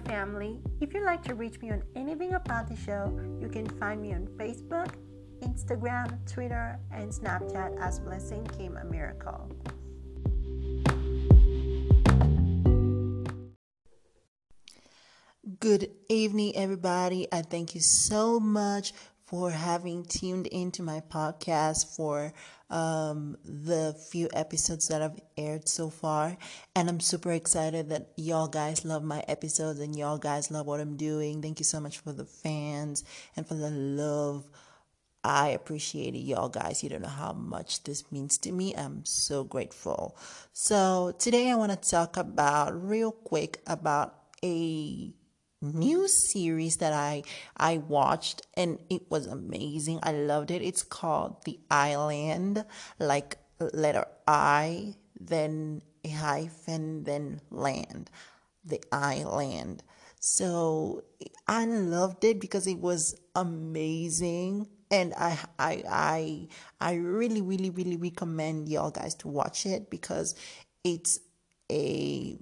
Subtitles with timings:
[0.00, 0.60] Family.
[0.80, 4.12] If you'd like to reach me on anything about the show, you can find me
[4.14, 4.94] on Facebook,
[5.40, 9.50] Instagram, Twitter, and Snapchat as Blessing Came a Miracle.
[15.58, 17.26] Good evening, everybody.
[17.30, 18.92] I thank you so much
[19.32, 22.34] for having tuned into my podcast for
[22.68, 26.36] um, the few episodes that I've aired so far.
[26.76, 30.80] And I'm super excited that y'all guys love my episodes and y'all guys love what
[30.80, 31.40] I'm doing.
[31.40, 33.04] Thank you so much for the fans
[33.34, 34.44] and for the love.
[35.24, 36.82] I appreciate it, y'all guys.
[36.82, 38.74] You don't know how much this means to me.
[38.76, 40.14] I'm so grateful.
[40.52, 45.14] So, today I want to talk about real quick about a
[45.62, 47.22] new series that I
[47.56, 50.00] I watched and it was amazing.
[50.02, 50.62] I loved it.
[50.62, 52.64] It's called The I-Land,
[52.98, 53.38] like
[53.72, 58.10] letter I, then a hyphen, then land.
[58.64, 59.82] The I-Land.
[60.20, 61.02] So
[61.48, 66.48] I loved it because it was amazing and I I I
[66.80, 70.36] I really really really recommend y'all guys to watch it because
[70.84, 71.18] it's
[71.72, 72.38] a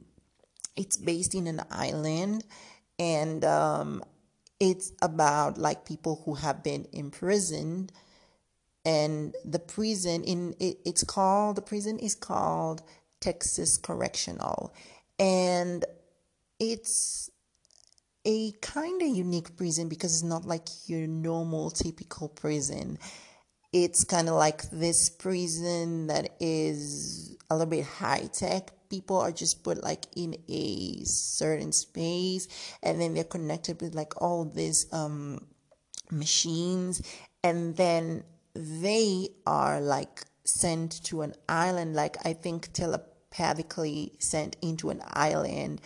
[0.76, 2.44] it's based in an island
[3.00, 4.04] and um,
[4.60, 7.92] it's about like people who have been imprisoned.
[8.84, 12.82] And the prison in it, it's called the prison is called
[13.20, 14.74] texas correctional.
[15.18, 15.84] And
[16.58, 17.30] it's
[18.26, 22.98] a kind of unique prison because it's not like your normal typical prison.
[23.72, 29.32] It's kind of like this prison that is a little bit high tech people are
[29.32, 32.48] just put like in a certain space
[32.82, 35.46] and then they're connected with like all these um
[36.10, 37.00] machines
[37.42, 38.22] and then
[38.54, 41.94] they are like sent to an island.
[41.94, 45.80] Like i think telepathically sent into an island.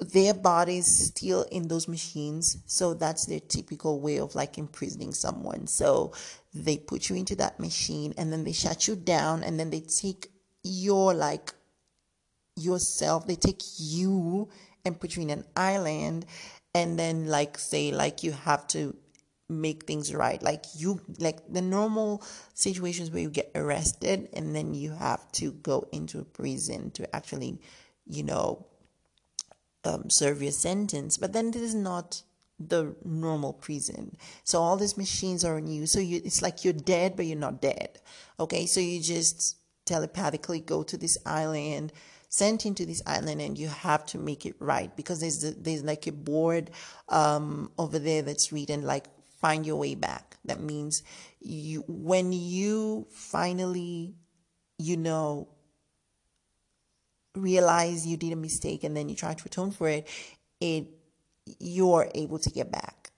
[0.00, 5.66] Their bodies still in those machines so that's their typical way of like imprisoning someone.
[5.66, 6.12] So
[6.54, 9.80] they put you into that machine and then they shut you down and then they
[9.80, 10.30] take
[10.62, 11.52] your like
[12.56, 13.26] yourself.
[13.26, 14.48] They take you
[14.84, 16.26] and put you in an island
[16.74, 18.96] and then like say like you have to
[19.48, 20.42] make things right.
[20.42, 22.22] Like you like the normal
[22.54, 27.14] situations where you get arrested and then you have to go into a prison to
[27.14, 27.60] actually
[28.06, 28.66] you know
[29.84, 31.16] um, serve your sentence.
[31.16, 32.22] But then this is not
[32.58, 34.16] the normal prison.
[34.44, 35.86] So all these machines are on you.
[35.86, 38.00] So you it's like you're dead but you're not dead.
[38.40, 38.66] Okay?
[38.66, 41.92] So you just telepathically go to this island
[42.34, 46.08] sent into this island and you have to make it right because there's there's like
[46.08, 46.68] a board
[47.08, 49.06] um, over there that's written like
[49.40, 50.36] find your way back.
[50.44, 51.04] That means
[51.38, 54.16] you when you finally
[54.78, 55.46] you know
[57.36, 60.08] realize you did a mistake and then you try to atone for it
[60.60, 60.86] it
[61.60, 63.12] you're able to get back.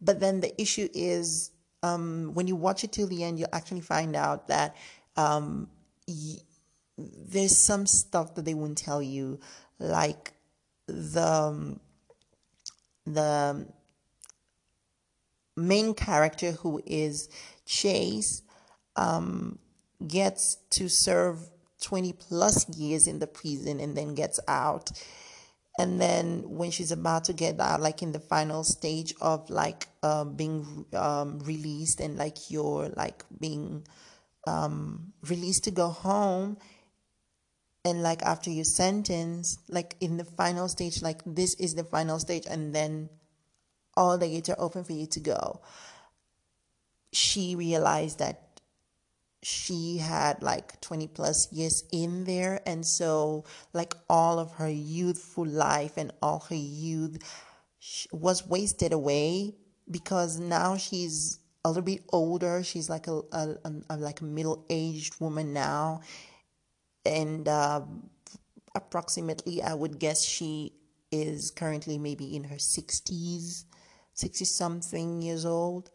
[0.00, 1.50] But then the issue is
[1.82, 4.76] um, when you watch it till the end you'll actually find out that
[5.16, 5.68] um,
[6.08, 6.40] y-
[6.98, 9.40] there's some stuff that they won't tell you,
[9.78, 10.32] like
[10.86, 11.80] the um,
[13.06, 13.66] the
[15.56, 17.28] main character who is
[17.64, 18.42] Chase
[18.96, 19.58] um,
[20.06, 21.48] gets to serve
[21.82, 24.90] 20 plus years in the prison and then gets out.
[25.78, 29.88] And then when she's about to get out, like in the final stage of like
[30.02, 33.86] uh, being um, released and like you're like being
[34.46, 36.56] um, released to go home,
[37.86, 42.18] and like after you sentence like in the final stage like this is the final
[42.18, 43.08] stage and then
[43.96, 45.60] all the gates are open for you to go.
[47.12, 48.60] She realized that
[49.40, 55.46] she had like 20 plus years in there and so like all of her youthful
[55.46, 57.18] life and all her youth
[58.10, 59.54] was wasted away
[59.88, 62.64] because now she's a little bit older.
[62.64, 63.56] She's like a, a,
[63.88, 66.00] a like a middle-aged woman now
[67.06, 67.82] and uh,
[68.74, 70.72] approximately, I would guess she
[71.10, 73.64] is currently maybe in her 60s,
[74.14, 75.90] 60 something years old.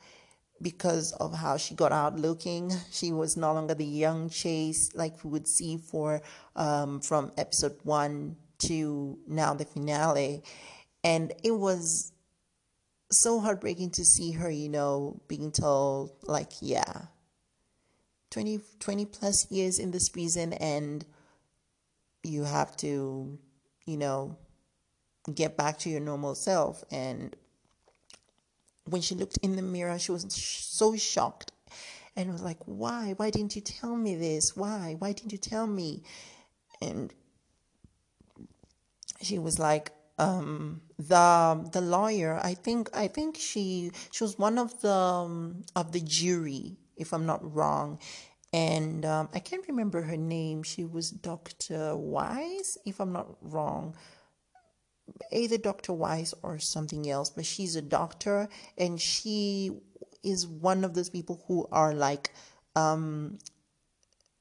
[0.61, 5.23] Because of how she got out looking, she was no longer the young Chase like
[5.23, 6.21] we would see for
[6.55, 10.43] um, from episode one to now the finale,
[11.03, 12.11] and it was
[13.11, 17.05] so heartbreaking to see her, you know, being told like, yeah,
[18.31, 21.05] 20, 20 plus years in this prison and
[22.23, 23.37] you have to,
[23.85, 24.37] you know,
[25.33, 26.83] get back to your normal self.
[26.91, 27.35] And
[28.85, 31.51] when she looked in the mirror, she was so shocked
[32.15, 33.13] and was like, Why?
[33.17, 34.55] Why didn't you tell me this?
[34.55, 34.95] Why?
[34.97, 36.03] Why didn't you tell me?
[36.81, 37.13] And
[39.21, 42.39] she was like, um, the the lawyer.
[42.41, 47.13] I think I think she she was one of the um, of the jury, if
[47.13, 47.99] I'm not wrong.
[48.53, 50.63] And um, I can't remember her name.
[50.63, 51.95] She was Dr.
[51.95, 53.95] Wise, if I'm not wrong
[55.31, 55.93] either Dr.
[55.93, 59.71] Wise or something else, but she's a doctor and she
[60.23, 62.31] is one of those people who are like
[62.75, 63.39] um,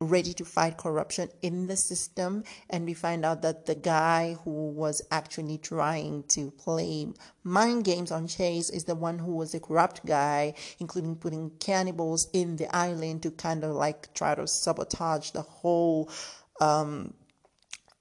[0.01, 2.43] ready to fight corruption in the system.
[2.71, 7.09] And we find out that the guy who was actually trying to play
[7.45, 12.29] mind games on Chase is the one who was a corrupt guy, including putting cannibals
[12.33, 16.11] in the island to kind of like try to sabotage the whole.
[16.61, 17.15] Um,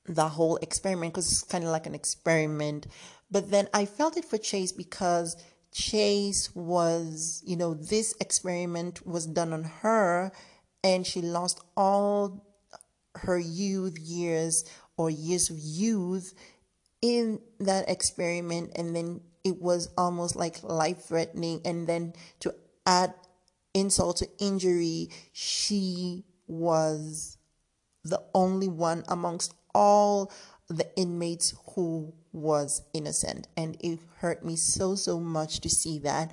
[0.05, 2.87] the whole experiment because it's kind of like an experiment.
[3.29, 5.37] But then I felt it for Chase because
[5.71, 10.31] Chase was, you know, this experiment was done on her
[10.83, 12.45] and she lost all
[13.15, 14.65] her youth years
[14.97, 16.33] or years of youth
[17.01, 18.71] in that experiment.
[18.75, 22.53] And then it was almost like life threatening and then to
[22.85, 23.13] add
[23.73, 27.37] insult to injury she was
[28.03, 30.31] the only one amongst all
[30.67, 33.47] the inmates who was innocent.
[33.55, 36.31] And it hurt me so so much to see that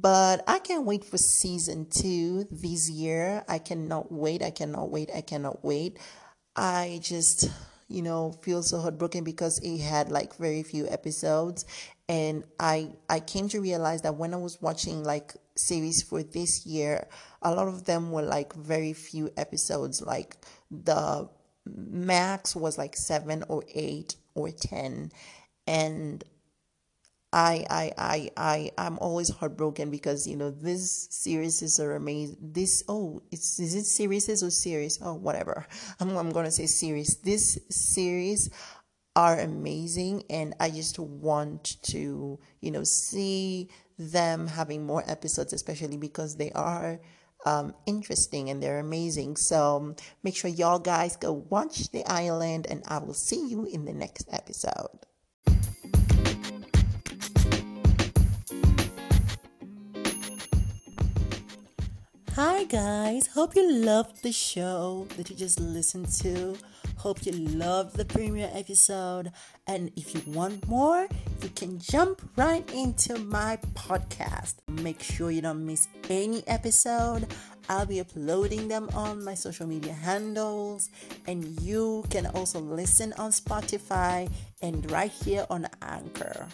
[0.00, 3.44] but i can't wait for season two this year.
[3.48, 5.98] I cannot wait i cannot wait i cannot wait.
[6.56, 7.50] I just
[7.88, 11.66] you know feel so heartbroken because it had like very few episodes.
[12.08, 16.64] And i i came to realize that when i was watching like series for this
[16.64, 17.06] year
[17.42, 20.00] a lot of them were like very few episodes.
[20.00, 20.36] Like
[20.70, 21.28] the
[21.66, 25.10] max was like seven or eight or ten.
[25.66, 26.24] And
[27.32, 32.36] I, I, I, I, I'm always heartbroken because you know this series are amazing.
[32.40, 34.98] This oh, it's is it series or series?
[35.02, 35.66] Oh, whatever.
[36.00, 37.16] I'm I'm gonna say series.
[37.16, 38.50] This series
[39.16, 45.96] are amazing, and I just want to you know see them having more episodes, especially
[45.96, 47.00] because they are
[47.46, 49.36] um, interesting and they're amazing.
[49.36, 53.84] So make sure y'all guys go watch The I-Land, and I will see you in
[53.84, 55.06] the next episode.
[62.34, 66.56] Hi guys, hope you loved the show that you just listened to.
[66.96, 69.30] Hope you loved the premiere episode.
[69.66, 71.08] And if you want more,
[71.42, 74.54] you can jump right into my podcast.
[74.66, 77.26] Make sure you don't miss any episode.
[77.68, 80.88] I'll be uploading them on my social media handles,
[81.26, 84.30] and you can also listen on Spotify
[84.62, 86.48] and right here on Anchor.